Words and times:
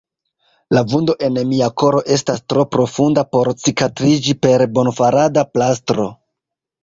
La 0.75 0.81
vundo 0.93 1.15
en 1.25 1.35
mia 1.49 1.67
koro 1.81 1.99
estas 2.15 2.41
tro 2.53 2.63
profunda 2.75 3.25
por 3.37 3.51
cikatriĝi 3.65 4.35
per 4.47 4.65
bonfarada 4.79 5.47
plastro. 5.57 6.07